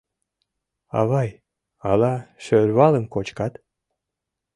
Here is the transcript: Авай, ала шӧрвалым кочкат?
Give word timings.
Авай, 0.99 1.29
ала 1.89 2.13
шӧрвалым 2.43 3.05
кочкат? 3.13 3.53